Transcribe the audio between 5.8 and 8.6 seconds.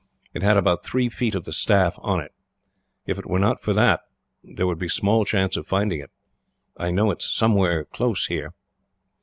it. I know it is somewhere close here."